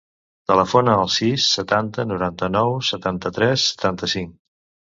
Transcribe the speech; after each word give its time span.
Telefona 0.51 0.95
al 1.01 1.11
sis, 1.15 1.45
setanta, 1.59 2.07
noranta-nou, 2.13 2.73
setanta-tres, 2.89 3.69
setanta-cinc. 3.77 4.37